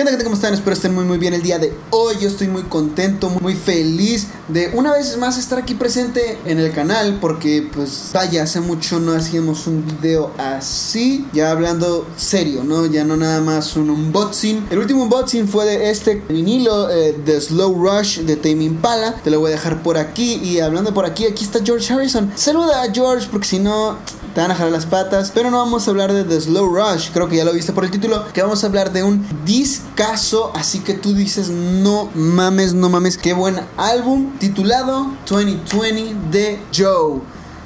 [0.00, 0.24] ¿Qué onda gente?
[0.24, 0.54] ¿Cómo están?
[0.54, 2.16] Espero estén muy muy bien el día de hoy.
[2.18, 6.72] Yo estoy muy contento, muy feliz de una vez más estar aquí presente en el
[6.72, 12.86] canal porque pues vaya, hace mucho no hacíamos un video así, ya hablando serio, ¿no?
[12.86, 14.68] Ya no nada más un unboxing.
[14.70, 19.16] El último unboxing fue de este vinilo eh, de Slow Rush de Tame Impala.
[19.22, 22.32] Te lo voy a dejar por aquí y hablando por aquí, aquí está George Harrison.
[22.36, 23.98] Saluda a George porque si no
[24.34, 25.30] te van a jalar las patas.
[25.34, 27.84] Pero no vamos a hablar de The Slow Rush, creo que ya lo viste por
[27.84, 32.74] el título, que vamos a hablar de un discazo, así que tú dices, no mames,
[32.74, 37.20] no mames, qué buen álbum titulado 2020 de Joe.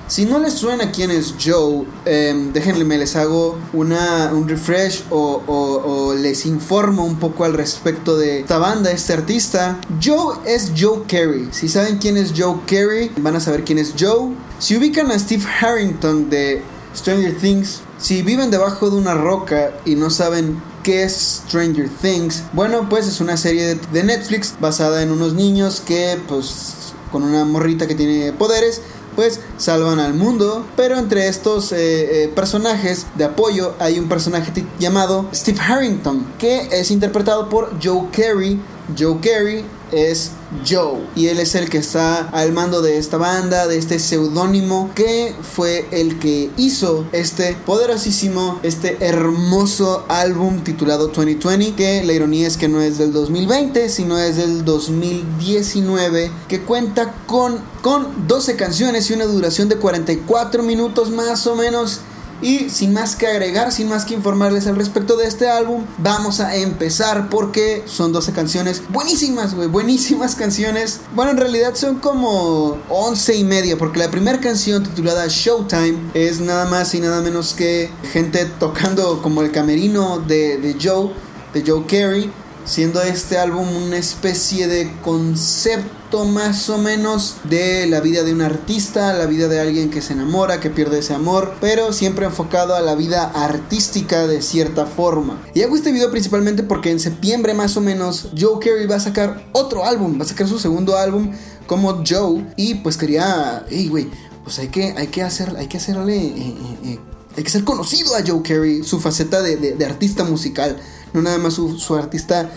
[0.07, 5.03] Si no les suena quién es Joe, eh, déjenle, me les hago una, un refresh
[5.11, 9.81] o, o, o, les informo un poco al respecto de esta banda, este artista.
[10.03, 11.49] Joe es Joe Carey.
[11.53, 14.35] Si saben quién es Joe Carey, van a saber quién es Joe.
[14.65, 16.63] Si ubican a Steve Harrington de
[16.97, 22.45] Stranger Things, si viven debajo de una roca y no saben qué es Stranger Things,
[22.55, 27.45] bueno, pues es una serie de, Netflix basada en unos niños que, pues, con una
[27.45, 28.81] morrita que tiene poderes,
[29.15, 30.65] pues salvan al mundo.
[30.77, 36.71] Pero entre estos eh, eh, personajes de apoyo hay un personaje llamado Steve Harrington, que
[36.73, 38.59] es interpretado por Joe Carey.
[38.99, 40.31] Joe Carey es
[40.69, 41.01] Joe.
[41.15, 45.35] Y él es el que está al mando de esta banda, de este seudónimo que
[45.43, 51.45] fue el que hizo este poderosísimo, este hermoso álbum titulado 2020
[51.77, 57.15] que la ironía es que no es del 2020 sino es del 2019 que cuenta
[57.27, 62.01] con, con 12 canciones y una duración de 44 minutos más o menos
[62.45, 66.41] y sin más que agregar, sin más que informarles al respecto de este álbum, vamos
[66.41, 71.01] a empezar porque son 12 canciones buenísimas, güey, buenísimas canciones.
[71.15, 76.41] Bueno, en realidad son como 11 y media, porque la primera canción titulada Showtime es
[76.41, 81.13] nada más y nada menos que gente tocando como el camerino de, de Joe,
[81.55, 82.31] de Joe Carey,
[82.67, 88.41] siendo este álbum una especie de concepto más o menos de la vida de un
[88.41, 92.77] artista, la vida de alguien que se enamora, que pierde ese amor, pero siempre enfocado
[92.77, 95.43] a la vida artística de cierta forma.
[95.55, 99.01] Y hago este video principalmente porque en septiembre más o menos Joe Carey va a
[99.01, 101.33] sacar otro álbum, va a sacar su segundo álbum
[101.67, 104.09] como Joe y pues quería, hey güey,
[104.45, 106.17] pues hay que, hay que hacer, hay que hacerle...
[106.17, 106.99] Eh, eh, eh,
[107.37, 110.77] hay que ser conocido a Joe Carey, su faceta de, artista musical
[111.13, 112.49] no nada más su artista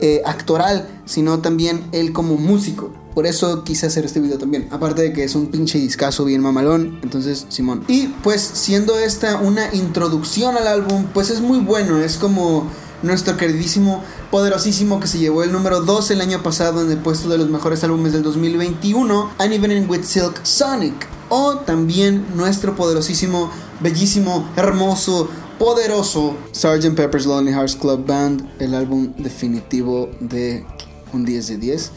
[0.00, 2.92] eh, actoral, sino también él como músico.
[3.14, 4.66] Por eso quise hacer este video también.
[4.72, 6.98] Aparte de que es un pinche discazo bien mamalón.
[7.02, 7.84] Entonces, Simón.
[7.86, 12.00] Y pues siendo esta una introducción al álbum, pues es muy bueno.
[12.00, 12.68] Es como
[13.04, 17.28] nuestro queridísimo, poderosísimo que se llevó el número 2 el año pasado en el puesto
[17.28, 19.30] de los mejores álbumes del 2021.
[19.38, 21.06] And Even with Silk Sonic.
[21.28, 23.50] O también nuestro poderosísimo,
[23.80, 25.28] bellísimo, hermoso,
[25.58, 26.94] poderoso Sgt.
[26.94, 30.64] Pepper's Lonely Hearts Club Band, el álbum definitivo de
[31.12, 31.90] un 10 de 10.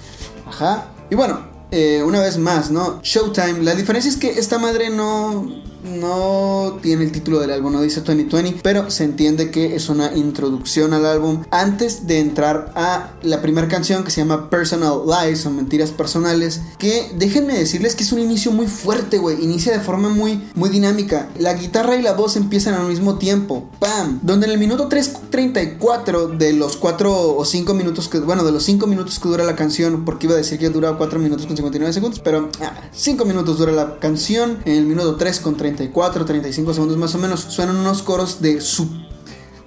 [0.48, 0.92] Ajá.
[1.10, 1.42] Y bueno,
[1.72, 3.02] eh, una vez más, ¿no?
[3.04, 3.64] Showtime.
[3.64, 5.50] La diferencia es que esta madre no
[5.84, 10.14] no tiene el título del álbum, no dice 2020, pero se entiende que es una
[10.16, 15.46] introducción al álbum antes de entrar a la primera canción que se llama Personal Lies
[15.46, 19.80] o Mentiras Personales, que déjenme decirles que es un inicio muy fuerte, güey, inicia de
[19.80, 21.30] forma muy, muy dinámica.
[21.38, 24.20] La guitarra y la voz empiezan al mismo tiempo, ¡pam!
[24.24, 28.64] Donde en el minuto 3.34 de los 4 o 5 minutos que, bueno, de los
[28.64, 31.56] 5 minutos que dura la canción, porque iba a decir que dura 4 minutos con
[31.56, 32.50] 59 segundos, pero
[32.92, 36.98] 5 ah, minutos dura la canción, en el minuto 3 con 30 34, 35 segundos
[36.98, 38.88] más o menos, suenan unos coros de su,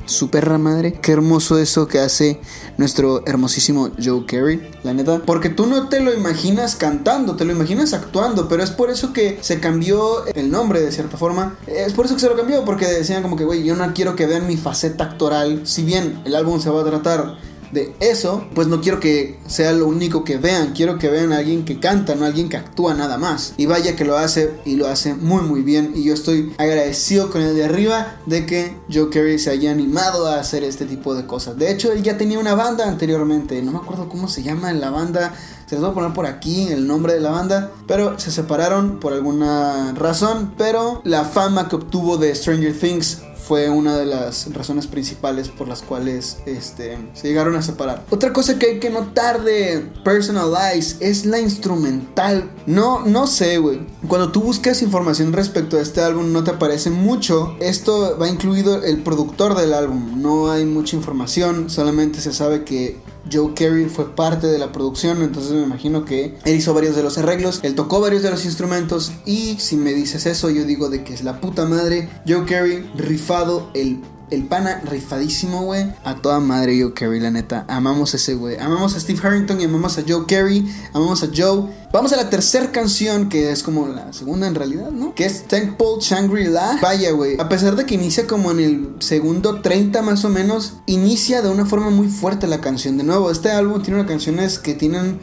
[0.06, 0.94] su perra madre.
[0.94, 2.40] Qué hermoso eso que hace
[2.78, 5.20] nuestro hermosísimo Joe Carey, la neta.
[5.26, 9.12] Porque tú no te lo imaginas cantando, te lo imaginas actuando, pero es por eso
[9.12, 11.58] que se cambió el nombre de cierta forma.
[11.66, 14.16] Es por eso que se lo cambió, porque decían como que, güey, yo no quiero
[14.16, 15.66] que vean mi faceta actoral.
[15.66, 17.36] Si bien el álbum se va a tratar
[17.72, 21.38] de eso, pues no quiero que sea lo único que vean, quiero que vean a
[21.38, 23.54] alguien que canta, no a alguien que actúa nada más.
[23.56, 25.92] Y vaya que lo hace y lo hace muy muy bien.
[25.94, 30.26] Y yo estoy agradecido con el de arriba de que Joe Carey se haya animado
[30.26, 31.56] a hacer este tipo de cosas.
[31.56, 34.90] De hecho, él ya tenía una banda anteriormente, no me acuerdo cómo se llama la
[34.90, 35.34] banda,
[35.66, 38.98] se les voy a poner por aquí el nombre de la banda, pero se separaron
[38.98, 44.46] por alguna razón, pero la fama que obtuvo de Stranger Things fue una de las
[44.54, 48.04] razones principales por las cuales este, se llegaron a separar.
[48.08, 52.48] Otra cosa que hay que notar de Personalize es la instrumental.
[52.66, 53.80] No, no sé, güey.
[54.06, 57.56] Cuando tú buscas información respecto a este álbum no te aparece mucho.
[57.58, 60.22] Esto va incluido el productor del álbum.
[60.22, 61.70] No hay mucha información.
[61.70, 62.98] Solamente se sabe que
[63.30, 67.02] Joe Carey fue parte de la producción, entonces me imagino que él hizo varios de
[67.02, 70.88] los arreglos, él tocó varios de los instrumentos y si me dices eso yo digo
[70.88, 74.00] de que es la puta madre Joe Carey rifado el
[74.30, 75.92] el pana rifadísimo, güey.
[76.04, 77.64] A toda madre Joe Carey, la neta.
[77.68, 78.58] Amamos ese güey.
[78.58, 80.66] Amamos a Steve Harrington y amamos a Joe Carey.
[80.92, 81.70] Amamos a Joe.
[81.92, 85.14] Vamos a la tercera canción, que es como la segunda en realidad, ¿no?
[85.14, 86.78] Que es Temple Shangri-La.
[86.80, 87.40] Vaya, güey.
[87.40, 91.48] A pesar de que inicia como en el segundo 30 más o menos, inicia de
[91.48, 92.96] una forma muy fuerte la canción.
[92.96, 95.18] De nuevo, este álbum tiene unas canciones que tienen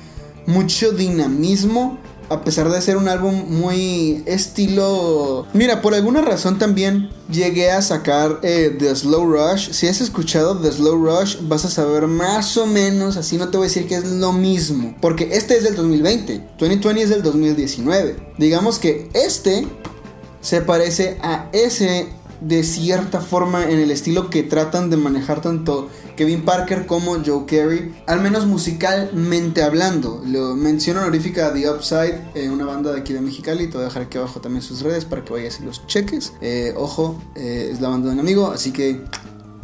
[0.46, 5.48] mucho dinamismo a pesar de ser un álbum muy estilo...
[5.54, 9.72] Mira, por alguna razón también llegué a sacar eh, The Slow Rush.
[9.72, 13.58] Si has escuchado The Slow Rush, vas a saber más o menos, así no te
[13.58, 14.96] voy a decir que es lo mismo.
[15.02, 18.34] Porque este es del 2020, 2020 es del 2019.
[18.38, 19.68] Digamos que este
[20.42, 22.08] se parece a ese
[22.42, 27.46] de cierta forma en el estilo que tratan de manejar tanto Kevin Parker como Joe
[27.46, 30.22] Carey, al menos musicalmente hablando.
[30.26, 33.86] Lo menciono honorífica The Upside, eh, una banda de aquí de Mexicali, te voy a
[33.86, 36.34] dejar aquí abajo también sus redes para que vayas y los cheques.
[36.42, 39.02] Eh, ojo, eh, es la banda de un amigo, así que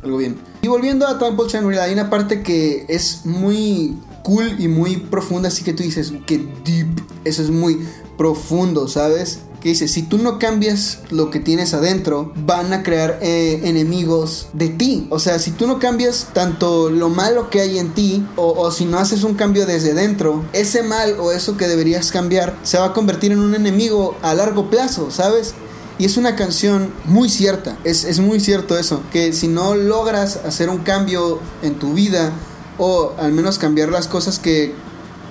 [0.03, 0.37] algo bien.
[0.61, 5.49] Y volviendo a Temple Shangri-La, hay una parte que es muy cool y muy profunda,
[5.49, 7.85] así que tú dices que deep, eso es muy
[8.17, 9.39] profundo, ¿sabes?
[9.63, 14.47] Que dice, si tú no cambias lo que tienes adentro, van a crear eh, enemigos
[14.51, 15.07] de ti.
[15.09, 18.83] O sea, si tú no cambias tanto lo malo que hay en ti, o, si
[18.83, 22.87] no haces un cambio desde dentro, ese mal o eso que deberías cambiar se va
[22.87, 25.53] a convertir en un enemigo a largo plazo, ¿sabes?
[25.97, 30.41] Y es una canción muy cierta, es, es muy cierto eso, que si no logras
[30.45, 32.33] hacer un cambio en tu vida,
[32.77, 34.75] o al menos cambiar las cosas que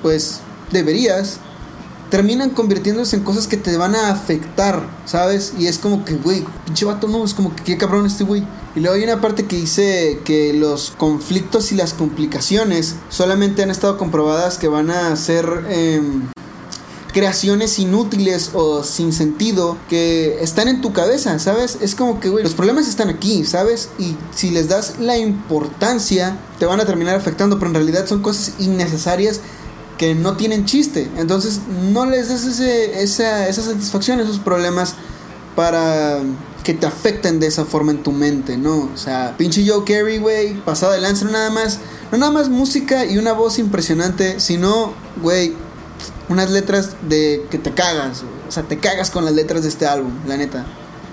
[0.01, 0.39] pues
[0.71, 1.39] deberías,
[2.13, 5.55] terminan convirtiéndose en cosas que te van a afectar, ¿sabes?
[5.59, 8.47] Y es como que, güey, pinche vato, no, es como que qué cabrón este güey.
[8.77, 13.71] Y luego hay una parte que dice que los conflictos y las complicaciones solamente han
[13.71, 16.29] estado comprobadas que van a ser em,
[17.15, 21.79] creaciones inútiles o sin sentido que están en tu cabeza, ¿sabes?
[21.81, 23.89] Es como que, güey, los problemas están aquí, ¿sabes?
[23.99, 28.21] Y si les das la importancia, te van a terminar afectando, pero en realidad son
[28.21, 29.41] cosas innecesarias
[30.03, 31.09] que no tienen chiste.
[31.17, 31.61] Entonces
[31.93, 34.97] no les des ese, esa, esa satisfacción, esos problemas
[35.55, 36.19] para
[36.65, 38.91] que te afecten de esa forma en tu mente, ¿no?
[38.93, 41.79] O sea, pinche Joe Carey, güey, pasado de lanza, no nada más,
[42.11, 45.55] no nada más música y una voz impresionante, sino, güey,
[46.29, 49.87] unas letras de que te cagas, o sea, te cagas con las letras de este
[49.87, 50.67] álbum, la neta.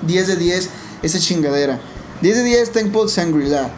[0.07, 0.69] 10 de 10,
[1.03, 1.79] esa chingadera.
[2.23, 3.69] 10 de 10, Temple Shangri-La.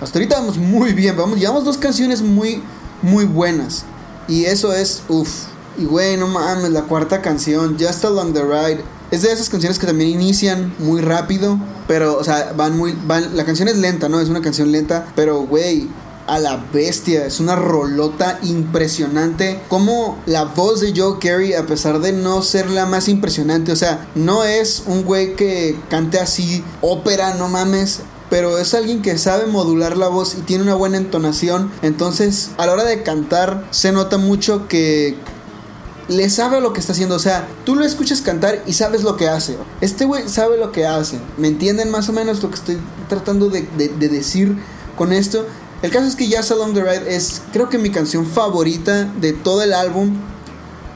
[0.00, 2.60] Hasta ahorita vamos muy bien, vamos, llevamos dos canciones muy,
[3.02, 3.84] muy buenas.
[4.28, 5.46] Y eso es, uff.
[5.78, 8.80] Y güey, no mames, la cuarta canción, Just Along the Ride.
[9.10, 12.96] Es de esas canciones que también inician muy rápido, pero, o sea, van muy.
[13.06, 14.20] Van, la canción es lenta, ¿no?
[14.20, 15.88] Es una canción lenta, pero, güey,
[16.26, 17.26] a la bestia.
[17.26, 19.60] Es una rolota impresionante.
[19.68, 23.76] Como la voz de Joe Carey, a pesar de no ser la más impresionante, o
[23.76, 28.00] sea, no es un güey que cante así ópera, no mames
[28.30, 31.70] pero es alguien que sabe modular la voz y tiene una buena entonación.
[31.82, 35.16] Entonces, a la hora de cantar, se nota mucho que
[36.08, 37.14] le sabe lo que está haciendo.
[37.16, 39.56] O sea, tú lo escuchas cantar y sabes lo que hace.
[39.80, 41.18] Este güey sabe lo que hace.
[41.36, 42.78] ¿Me entienden más o menos lo que estoy
[43.08, 43.62] tratando de,
[43.98, 44.56] decir
[44.96, 45.46] con esto?
[45.82, 49.32] El caso es que Just Along the Ride es, creo que mi canción favorita de
[49.32, 50.16] todo el álbum.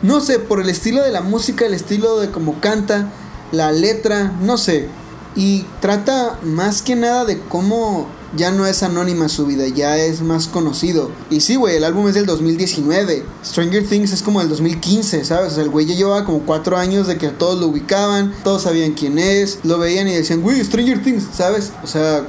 [0.02, 3.10] No sé, por el estilo de la música, el estilo de cómo canta,
[3.52, 4.88] la letra, no sé.
[5.36, 10.20] Y trata más que nada de cómo ya no es anónima su vida, ya es
[10.22, 11.10] más conocido.
[11.30, 13.24] Y sí, güey, el álbum es del 2019.
[13.44, 15.52] Stranger Things es como del 2015, ¿sabes?
[15.52, 18.62] O sea, el güey ya llevaba como cuatro años de que todos lo ubicaban, todos
[18.62, 21.72] sabían quién es, lo veían y decían, güey, Stranger Things, ¿sabes?
[21.82, 22.24] O sea,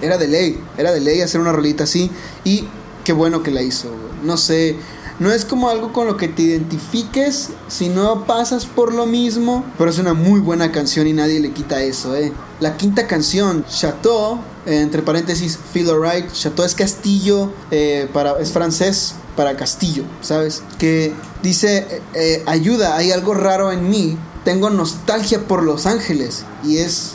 [0.00, 2.10] era de ley, era de ley hacer una rolita así.
[2.44, 2.64] Y
[3.04, 3.88] qué bueno que la hizo,
[4.22, 4.76] No sé,
[5.18, 9.64] no es como algo con lo que te identifiques si no pasas por lo mismo,
[9.76, 12.32] pero es una muy buena canción y nadie le quita eso, eh.
[12.60, 16.32] La quinta canción, Chateau, eh, entre paréntesis, Feel Alright.
[16.32, 20.62] Chateau es castillo, eh, para, es francés para castillo, ¿sabes?
[20.78, 26.78] Que dice, eh, ayuda, hay algo raro en mí, tengo nostalgia por Los Ángeles y
[26.78, 27.12] es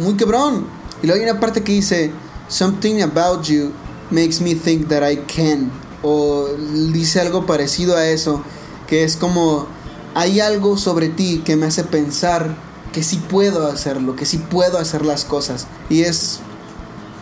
[0.00, 0.66] muy quebrón.
[1.02, 2.12] Y luego hay una parte que dice,
[2.48, 3.72] Something about you
[4.10, 5.70] makes me think that I can
[6.02, 6.46] o
[6.92, 8.42] dice algo parecido a eso,
[8.86, 9.66] que es como
[10.14, 12.56] hay algo sobre ti que me hace pensar
[12.92, 15.66] que sí puedo hacerlo, que sí puedo hacer las cosas.
[15.90, 16.40] Y es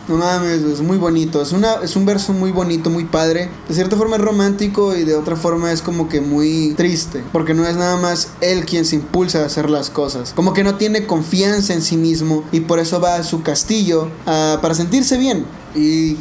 [0.07, 1.41] no mames, es muy bonito.
[1.41, 3.49] Es, una, es un verso muy bonito, muy padre.
[3.67, 7.23] De cierta forma es romántico y de otra forma es como que muy triste.
[7.33, 10.33] Porque no es nada más él quien se impulsa a hacer las cosas.
[10.33, 14.09] Como que no tiene confianza en sí mismo y por eso va a su castillo
[14.25, 15.45] ah, para sentirse bien.
[15.75, 16.15] Y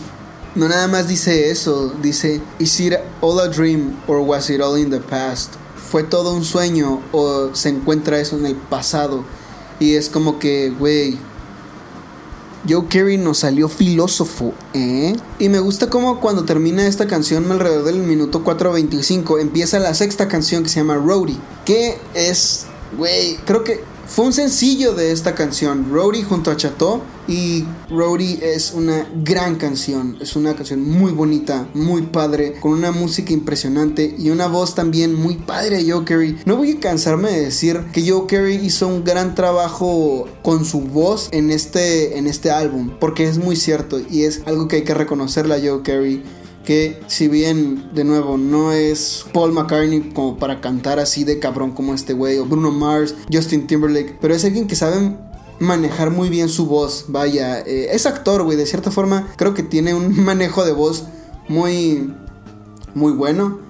[0.56, 4.78] no nada más dice eso, dice, ¿Is it all a dream or was it all
[4.78, 5.54] in the past?
[5.90, 9.24] ¿Fue todo un sueño o se encuentra eso en el pasado?
[9.78, 11.18] Y es como que, güey,
[12.68, 15.14] Joe Carey nos salió filósofo, ¿eh?
[15.38, 20.26] Y me gusta como cuando termina esta canción alrededor del minuto 4.25 empieza la sexta
[20.26, 25.34] canción que se llama Roadie, que es, güey, creo que fue un sencillo de esta
[25.34, 27.02] canción, Roadie junto a Chateau.
[27.28, 32.92] Y Roadie es una gran canción, es una canción muy bonita, muy padre, con una
[32.92, 36.38] música impresionante y una voz también muy padre de Joe Carey.
[36.44, 40.82] No voy a cansarme de decir que Joe Carey hizo un gran trabajo con su
[40.82, 44.84] voz en este, en este álbum, porque es muy cierto y es algo que hay
[44.84, 46.22] que reconocerle a Joe Carey
[46.66, 51.70] que si bien de nuevo no es Paul McCartney como para cantar así de cabrón
[51.70, 55.16] como este güey o Bruno Mars, Justin Timberlake, pero es alguien que sabe
[55.58, 59.62] manejar muy bien su voz, vaya, eh, es actor, güey, de cierta forma creo que
[59.62, 61.04] tiene un manejo de voz
[61.48, 62.12] muy
[62.94, 63.65] muy bueno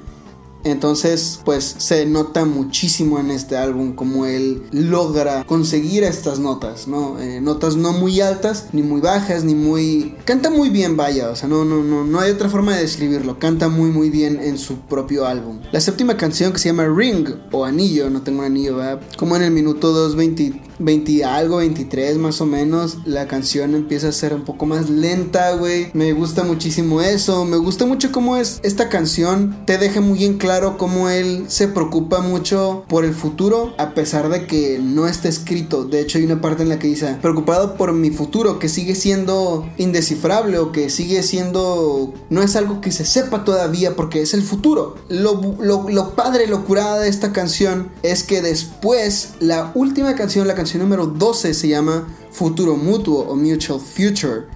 [0.70, 7.20] entonces, pues se nota muchísimo en este álbum como él logra conseguir estas notas, ¿no?
[7.20, 10.16] Eh, notas no muy altas, ni muy bajas, ni muy...
[10.24, 13.38] Canta muy bien, vaya, o sea, no, no, no, no hay otra forma de describirlo.
[13.38, 15.60] Canta muy, muy bien en su propio álbum.
[15.72, 19.00] La séptima canción que se llama Ring o Anillo, no tengo un anillo, ¿verdad?
[19.16, 24.12] Como en el minuto 2.20 20 algo, 23 más o menos, la canción empieza a
[24.12, 25.90] ser un poco más lenta, güey.
[25.94, 27.44] Me gusta muchísimo eso.
[27.44, 29.64] Me gusta mucho cómo es esta canción.
[29.66, 34.28] Te deja muy en claro cómo él se preocupa mucho por el futuro, a pesar
[34.28, 35.84] de que no está escrito.
[35.84, 38.94] De hecho, hay una parte en la que dice, preocupado por mi futuro, que sigue
[38.94, 42.12] siendo indescifrable o que sigue siendo...
[42.30, 44.96] No es algo que se sepa todavía porque es el futuro.
[45.08, 50.46] Lo, lo, lo padre, lo curada de esta canción es que después, la última canción,
[50.46, 54.46] la canción canción número 12 se llama Futuro Mutuo o Mutual Future.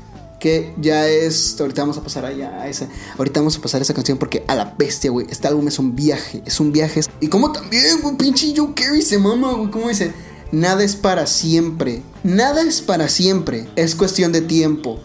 [0.40, 1.55] Que ya es.
[1.61, 2.88] Ahorita vamos a pasar allá a esa.
[3.17, 5.29] Ahorita vamos a pasar a esa canción porque a la bestia, güey.
[5.31, 6.43] Este álbum es un viaje.
[6.45, 7.02] Es un viaje.
[7.21, 9.71] Y como también, güey, pinche Joe Carey se mama, güey.
[9.71, 10.12] ¿Cómo dice?
[10.50, 12.02] Nada es para siempre.
[12.25, 13.69] Nada es para siempre.
[13.76, 14.99] Es cuestión de tiempo.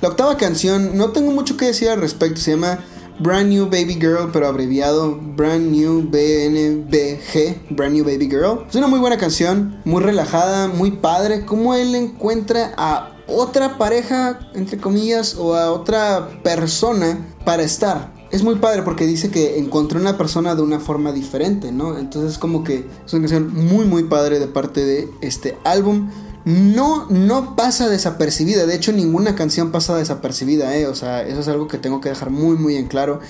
[0.00, 2.40] La octava canción, no tengo mucho que decir al respecto.
[2.40, 2.82] Se llama
[3.20, 8.64] Brand New Baby Girl, pero abreviado Brand New BNBG, Brand New Baby Girl.
[8.68, 11.44] Es una muy buena canción, muy relajada, muy padre.
[11.44, 18.12] Como él encuentra a otra pareja, entre comillas, o a otra persona para estar.
[18.30, 21.98] Es muy padre porque dice que encontró una persona de una forma diferente, ¿no?
[21.98, 26.10] Entonces como que es una canción muy muy padre de parte de este álbum
[26.48, 28.64] no, no pasa desapercibida.
[28.64, 30.86] De hecho, ninguna canción pasa desapercibida, ¿eh?
[30.86, 33.20] O sea, eso es algo que tengo que dejar muy, muy en claro.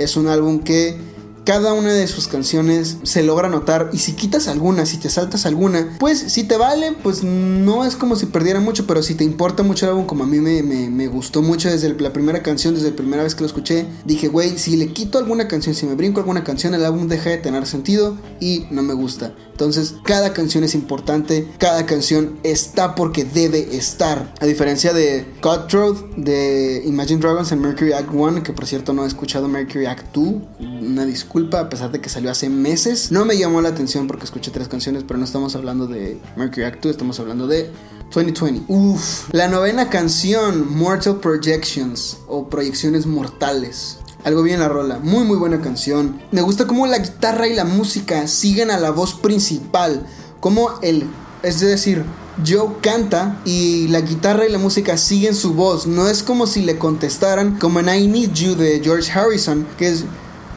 [0.00, 0.98] Es un álbum que
[1.44, 5.44] cada una de sus canciones se logra notar y si quitas alguna, si te saltas
[5.46, 9.24] alguna, pues si te vale, pues no es como si perdiera mucho, pero si te
[9.24, 12.90] importa mucho el álbum como a mí me, gustó mucho desde la primera canción, desde
[12.90, 15.94] la primera vez que lo escuché, dije, güey, si le quito alguna canción, si me
[15.94, 19.34] brinco alguna canción, el álbum deja de tener sentido y no me gusta.
[19.50, 24.34] Entonces, cada canción es importante, cada canción está porque debe estar.
[24.40, 29.04] A diferencia de Cutthroat, de Imagine Dragons en Mercury Act 1, que por cierto no
[29.04, 33.10] he escuchado Mercury Act 2, una disculpa, a pesar de que salió hace meses.
[33.10, 36.64] No me llamó la atención porque escuché tres canciones, pero no estamos hablando de Mercury
[36.64, 37.70] Act 2, estamos hablando de
[38.14, 38.72] 2020.
[38.72, 43.98] Uf, la novena canción, Mortal Projections o Proyecciones Mortales.
[44.22, 46.20] Algo bien la rola, muy muy buena canción.
[46.30, 50.06] Me gusta cómo la guitarra y la música siguen a la voz principal,
[50.40, 51.04] como el,
[51.42, 52.04] es decir,
[52.46, 55.86] Joe canta y la guitarra y la música siguen su voz.
[55.86, 59.88] No es como si le contestaran como en I Need You de George Harrison, que
[59.88, 60.04] es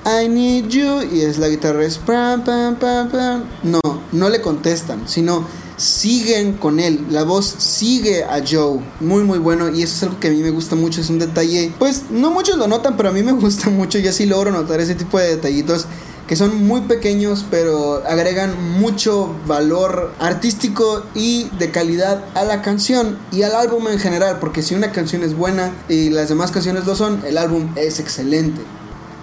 [0.08, 3.44] I Need You y es la guitarra es pam, pam, pam, pam.
[3.64, 3.82] No,
[4.14, 5.46] no le contestan, sino
[5.76, 10.20] siguen con él, la voz sigue a Joe, muy muy bueno y eso es algo
[10.22, 13.10] que a mí me gusta mucho, es un detalle, pues no muchos lo notan, pero
[13.10, 15.88] a mí me gusta mucho y así logro notar ese tipo de detallitos
[16.26, 23.18] que son muy pequeños pero agregan mucho valor artístico y de calidad a la canción
[23.34, 26.86] y al álbum en general, porque si una canción es buena y las demás canciones
[26.86, 28.62] lo son, el álbum es excelente.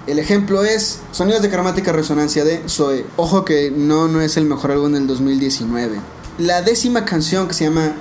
[0.07, 3.07] El ejemplo es Sonidos de Cromática Resonancia de Zoe.
[3.17, 5.99] Ojo que no, no es el mejor álbum del 2019.
[6.39, 7.93] La décima canción que se llama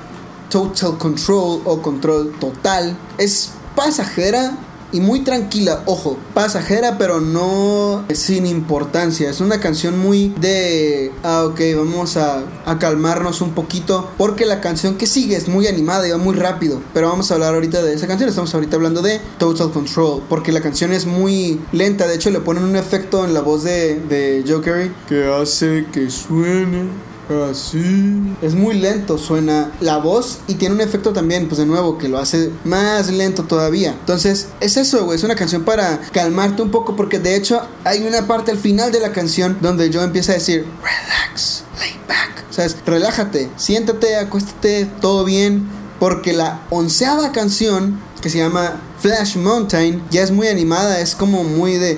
[0.50, 4.51] Total Control o Control Total es pasajera
[4.93, 9.29] y muy tranquila, ojo, pasajera pero no sin importancia.
[9.29, 14.62] Es una canción muy de, ah, ok, vamos a, a, calmarnos un poquito porque la
[14.62, 16.81] canción que sigue es muy animada y va muy rápido.
[16.93, 20.51] Pero vamos a hablar ahorita de esa canción, estamos ahorita hablando de Total Control porque
[20.51, 24.00] la canción es muy lenta, de hecho le ponen un efecto en la voz de,
[24.00, 28.35] de Joe que hace que suene Así.
[28.41, 32.07] Es muy lento, suena la voz y tiene un efecto también, pues de nuevo, que
[32.07, 33.91] lo hace más lento todavía.
[33.91, 38.03] Entonces, es eso, güey, es una canción para calmarte un poco porque de hecho hay
[38.03, 42.45] una parte al final de la canción donde yo empieza a decir, relax, lay back,
[42.49, 45.67] O sea, relájate, siéntate, acuéstate, todo bien.
[45.99, 51.45] Porque la onceava canción, que se llama Flash Mountain, ya es muy animada, es como
[51.45, 51.97] muy de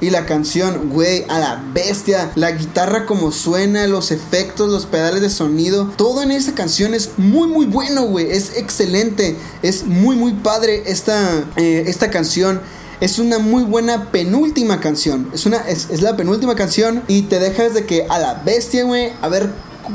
[0.00, 2.30] Y la canción, güey, a la bestia.
[2.34, 5.90] La guitarra como suena, los efectos, los pedales de sonido.
[5.96, 8.30] Todo en esa canción es muy, muy bueno, güey.
[8.30, 9.36] Es excelente.
[9.62, 12.60] Es muy, muy padre esta, eh, esta canción.
[13.00, 15.30] Es una muy buena penúltima canción.
[15.32, 17.02] Es, una, es, es la penúltima canción.
[17.08, 19.12] Y te dejas de que a la bestia, güey.
[19.22, 19.50] A ver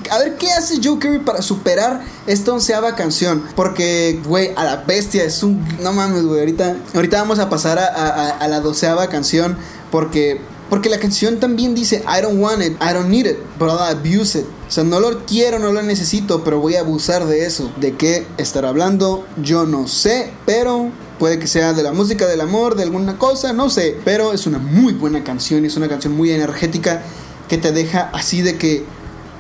[0.10, 3.44] a ver qué hace Joe Carey para superar esta onceava canción.
[3.56, 5.64] Porque, güey, a la bestia es un.
[5.82, 6.40] No mames, güey.
[6.40, 9.58] Ahorita, ahorita vamos a pasar a la doceava canción.
[9.92, 13.70] Porque, porque la canción también dice, I don't want it, I don't need it, but
[13.70, 14.46] I'll abuse it.
[14.68, 17.72] O sea, no lo quiero, no lo necesito, pero voy a abusar de eso.
[17.78, 19.26] ¿De qué estar hablando?
[19.42, 23.54] Yo no sé, pero puede que sea de la música del amor, de alguna cosa,
[23.54, 23.98] no sé.
[24.06, 27.04] Pero es una muy buena canción, es una canción muy energética
[27.50, 28.86] que te deja así de que,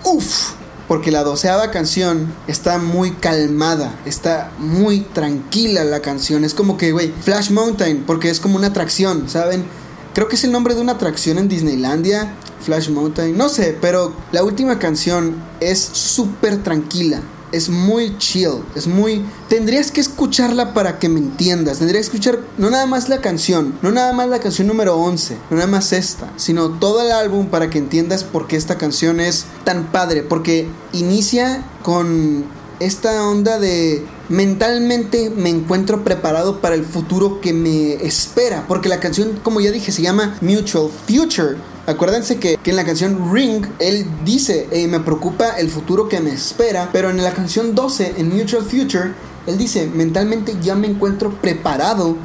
[0.03, 0.51] uff,
[0.91, 6.43] porque la doceava canción está muy calmada, está muy tranquila la canción.
[6.43, 9.63] Es como que, güey, Flash Mountain, porque es como una atracción, ¿saben?
[10.13, 14.13] Creo que es el nombre de una atracción en Disneylandia, Flash Mountain, no sé, pero
[14.33, 17.21] la última canción es súper tranquila,
[17.53, 19.23] es muy chill, es muy...
[19.47, 23.73] Tendrías que escucharla para que me entiendas, tendrías que escuchar no nada más la canción,
[23.81, 27.47] no nada más la canción número 11, no nada más esta, sino todo el álbum
[27.47, 32.43] para que entiendas por qué esta canción es tan padre, porque inicia con
[32.81, 38.65] esta onda de mentalmente me encuentro preparado para el futuro que me espera.
[38.67, 41.57] Porque la canción, como ya dije, se llama Mutual Future.
[41.85, 46.89] Acuérdense que, en la canción Ring, él dice, me preocupa el futuro que me espera.
[46.91, 49.13] Pero en la canción 12, en Mutual Future,
[49.47, 52.15] él dice, mentalmente ya me encuentro preparado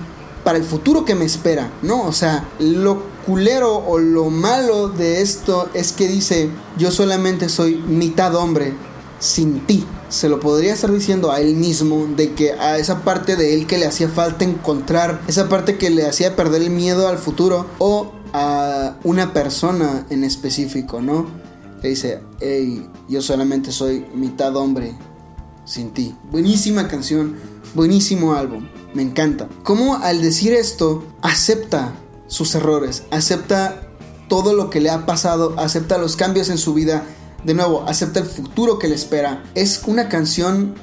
[0.45, 1.73] para el futuro que me espera.
[1.83, 7.49] No, o sea, lo culero o lo malo de esto es que dice, yo solamente
[7.49, 8.75] soy mitad hombre
[9.19, 13.37] sin ti se lo podría estar diciendo a él mismo de que a esa parte
[13.37, 17.09] de él que le hacía falta encontrar, esa parte que le hacía perder el miedo
[17.09, 21.27] al futuro o a una persona en específico, ¿no?
[21.81, 24.95] Que dice, hey, yo solamente soy mitad hombre
[25.65, 26.15] sin ti.
[26.31, 27.37] Buenísima canción,
[27.75, 29.49] buenísimo álbum, me encanta.
[29.65, 31.95] Como al decir esto, acepta
[32.29, 33.83] sus errores, acepta
[34.29, 37.05] todo lo que le ha pasado, acepta los cambios en su vida
[37.45, 39.45] de nuevo, acepta el futuro que le espera.
[39.55, 40.75] Es una canción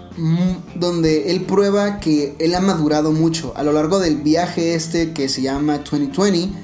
[0.76, 3.54] donde él prueba que él ha madurado mucho.
[3.56, 6.14] A lo largo del viaje este que se llama 2020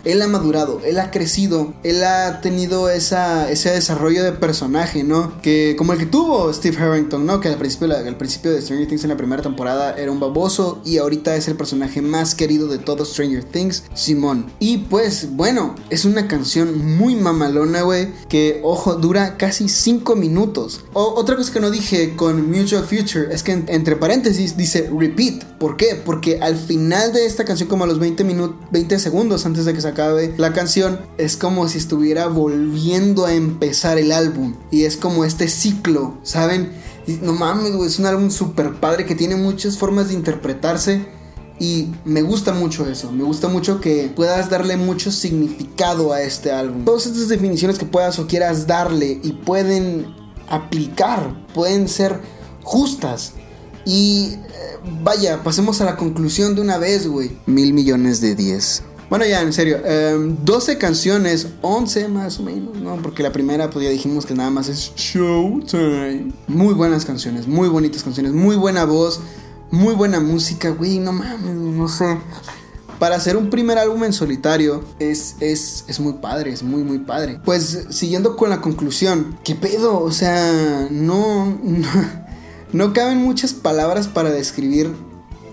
[0.03, 5.41] él ha madurado él ha crecido él ha tenido esa, ese desarrollo de personaje no
[5.41, 8.87] que como el que tuvo Steve Harrington no que al principio al principio de Stranger
[8.87, 12.67] Things en la primera temporada era un baboso y ahorita es el personaje más querido
[12.67, 14.51] de todo Stranger Things Simón.
[14.59, 20.81] Y pues bueno es una canción muy mamalona güey que ojo dura casi 5 minutos.
[20.93, 25.45] Otra cosa que no dije con Mutual Future es que entre paréntesis dice repeat.
[25.57, 25.95] ¿Por qué?
[26.03, 29.73] Porque al final de esta canción, como a los 20 minutos, 20 segundos antes de
[29.73, 34.55] que se acabe la canción, es como si estuviera volviendo a empezar el álbum.
[34.71, 36.71] Y es como este ciclo, ¿saben?
[37.21, 41.05] no mames, es un álbum súper padre que tiene muchas formas de interpretarse.
[41.61, 46.51] Y me gusta mucho eso, me gusta mucho que puedas darle mucho significado a este
[46.51, 46.83] álbum.
[46.83, 50.07] Todas estas definiciones que puedas o quieras darle y pueden
[50.49, 52.19] aplicar, pueden ser
[52.69, 53.33] justas.
[53.83, 57.31] Y eh, vaya, pasemos a la conclusión de una vez, güey.
[57.47, 58.83] Mil millones de diez.
[59.09, 59.79] Bueno, ya, en serio,
[60.43, 62.97] 12 em, canciones, 11 más o menos, ¿no?
[62.97, 66.31] Porque la primera, pues ya dijimos que nada más es Showtime.
[66.47, 69.19] Muy buenas canciones, muy bonitas canciones, muy buena voz,
[69.71, 72.19] muy buena música, güey, no mames, no sé.
[72.99, 76.99] Para hacer un primer álbum en solitario es, es, es muy padre, es muy, muy
[76.99, 77.39] padre.
[77.43, 79.99] Pues siguiendo con la conclusión, ¿qué pedo?
[80.01, 82.28] O sea, no, no
[82.71, 84.91] no caben muchas palabras para describir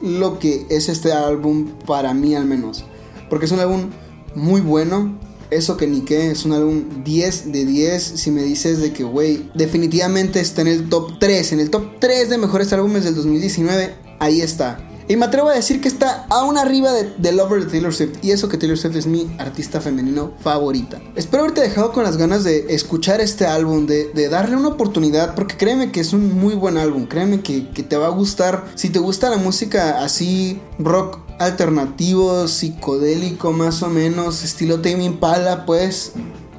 [0.02, 2.84] lo que es este álbum para mí al menos.
[3.30, 3.90] Porque es un álbum
[4.34, 5.18] muy bueno.
[5.50, 8.02] Eso que ni qué, es un álbum 10 de 10.
[8.02, 12.00] Si me dices de que, güey, definitivamente está en el top 3, en el top
[12.00, 14.85] 3 de mejores álbumes del 2019, ahí está.
[15.08, 18.18] Y me atrevo a decir que está aún arriba de, Lover de Taylor Swift.
[18.22, 21.00] Y eso que Taylor Swift es mi artista femenino favorita.
[21.14, 25.36] Espero haberte dejado con las ganas de escuchar este álbum, de, darle una oportunidad.
[25.36, 27.06] Porque créeme que es un muy buen álbum.
[27.06, 28.64] Créeme que, te va a gustar.
[28.74, 35.66] Si te gusta la música así, rock alternativo, psicodélico más o menos, estilo Tame Impala,
[35.66, 36.12] pues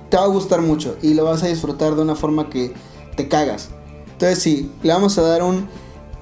[0.10, 0.96] te va a gustar mucho.
[1.02, 2.74] Y lo vas a disfrutar de una forma que
[3.18, 3.70] te cagas.
[4.14, 5.68] Entonces sí, le vamos a dar un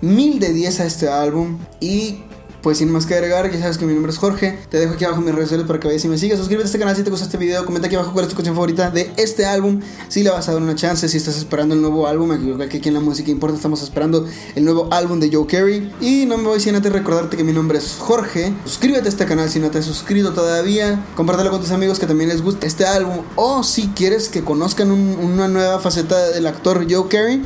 [0.02, 2.20] mil de 10 a este álbum y
[2.66, 4.58] pues sin más que agregar, ya sabes que mi nombre es Jorge.
[4.72, 6.40] Te dejo aquí abajo mis redes sociales para que vayas y me sigas.
[6.40, 7.64] Suscríbete a este canal si te gusta este video.
[7.64, 9.82] Comenta aquí abajo cuál es tu canción favorita de este álbum.
[10.08, 12.32] Si le vas a dar una chance, si estás esperando el nuevo álbum.
[12.32, 15.94] Aquí, aquí en la música importa, estamos esperando el nuevo álbum de Joe Carey.
[16.02, 18.52] Y no me voy sin antes recordarte que mi nombre es Jorge.
[18.66, 21.06] Suscríbete a este canal si no te has suscrito todavía.
[21.16, 23.20] Compártelo con tus amigos que también les gusta este álbum.
[23.36, 27.44] O si quieres que conozcan una nueva faceta del actor Joe Carey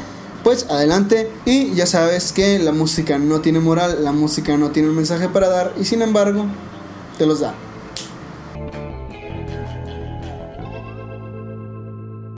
[0.50, 4.90] pues adelante y ya sabes que la música no tiene moral, la música no tiene
[4.90, 6.48] un mensaje para dar y sin embargo
[7.20, 7.54] te los da.